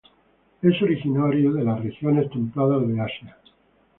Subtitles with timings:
[0.63, 3.37] Es originario de las regiones templadas de Asia.